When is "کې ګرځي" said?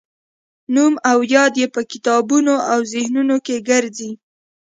3.45-4.11